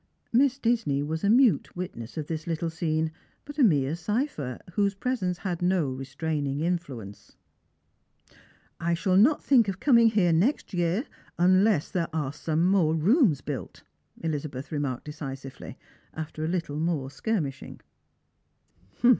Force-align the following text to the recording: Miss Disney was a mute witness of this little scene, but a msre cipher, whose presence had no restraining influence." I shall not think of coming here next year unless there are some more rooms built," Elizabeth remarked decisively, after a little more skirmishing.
Miss 0.33 0.57
Disney 0.57 1.03
was 1.03 1.23
a 1.23 1.29
mute 1.29 1.75
witness 1.77 2.17
of 2.17 2.25
this 2.25 2.47
little 2.47 2.71
scene, 2.71 3.11
but 3.45 3.59
a 3.59 3.63
msre 3.63 3.95
cipher, 3.95 4.57
whose 4.73 4.95
presence 4.95 5.37
had 5.37 5.61
no 5.61 5.91
restraining 5.91 6.59
influence." 6.61 7.35
I 8.79 8.95
shall 8.95 9.15
not 9.15 9.43
think 9.43 9.67
of 9.67 9.79
coming 9.79 10.07
here 10.09 10.33
next 10.33 10.73
year 10.73 11.05
unless 11.37 11.91
there 11.91 12.09
are 12.15 12.33
some 12.33 12.65
more 12.65 12.95
rooms 12.95 13.41
built," 13.41 13.83
Elizabeth 14.21 14.71
remarked 14.71 15.05
decisively, 15.05 15.77
after 16.15 16.43
a 16.43 16.47
little 16.47 16.79
more 16.79 17.11
skirmishing. 17.11 17.79